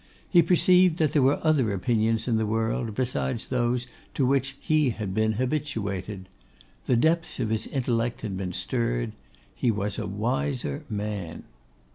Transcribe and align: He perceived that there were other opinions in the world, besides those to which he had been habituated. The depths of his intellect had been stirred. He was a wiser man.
He 0.27 0.41
perceived 0.41 0.97
that 0.97 1.11
there 1.13 1.21
were 1.21 1.39
other 1.45 1.71
opinions 1.71 2.27
in 2.27 2.37
the 2.37 2.45
world, 2.47 2.95
besides 2.95 3.45
those 3.45 3.85
to 4.15 4.25
which 4.25 4.55
he 4.59 4.89
had 4.89 5.13
been 5.13 5.33
habituated. 5.33 6.27
The 6.87 6.95
depths 6.95 7.39
of 7.39 7.51
his 7.51 7.67
intellect 7.67 8.21
had 8.21 8.35
been 8.35 8.53
stirred. 8.53 9.11
He 9.53 9.69
was 9.69 9.99
a 9.99 10.07
wiser 10.07 10.85
man. 10.89 11.43